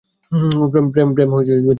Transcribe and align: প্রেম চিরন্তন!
প্রেম 0.73 1.07
চিরন্তন! 1.13 1.67